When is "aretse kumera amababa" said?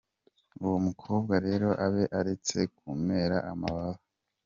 2.19-4.01